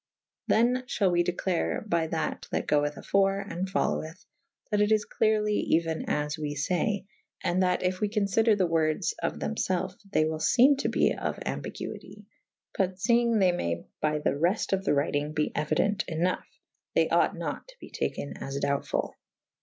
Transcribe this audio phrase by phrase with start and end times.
[0.47, 4.91] Than f hall we declare by that that goeth afore /& foloweth / that it
[4.91, 9.39] is clerly euyn as we fay /& that yf we conf ider the wordes of
[9.39, 12.25] the»z ielfe they wyl feme to be of ambiguite [F ii b]
[12.75, 17.07] but feyng they may by tht reft of the writing be euident ynough / they
[17.09, 19.11] ought nat to be taken as doubtfull.